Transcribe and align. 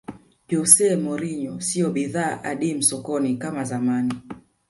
jose 0.49 0.87
mourinho 1.03 1.55
siyo 1.67 1.87
bidhaa 1.97 2.43
adimu 2.43 2.83
sokoni 2.83 3.37
kama 3.37 3.63
zamani 3.63 4.13